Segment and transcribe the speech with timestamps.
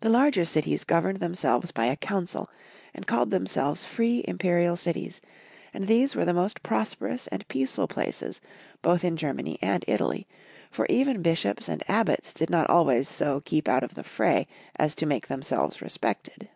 [0.00, 2.50] The larger cities governed themselves by a council,
[2.92, 5.22] and called themselves free Imperial cities,
[5.72, 8.42] and these were the most prosperous and peaceful places
[8.82, 10.28] both in Germany and Italy,
[10.70, 14.94] for even bishops and abbots did not always so keep out of the fray as
[14.96, 16.50] to make themselves respected.